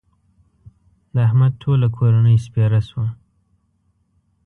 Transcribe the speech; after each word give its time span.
د 1.13 1.15
احمد 1.27 1.51
ټوله 1.61 1.87
کورنۍ 1.97 2.37
سپېره 2.45 2.81
شوه. 2.89 3.07